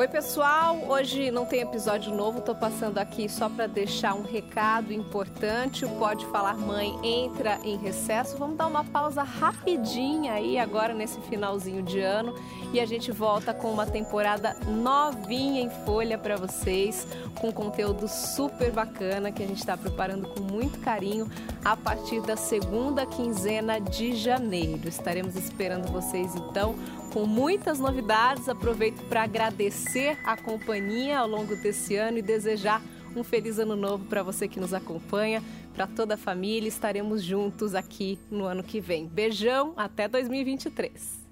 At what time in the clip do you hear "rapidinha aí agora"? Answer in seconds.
9.22-10.94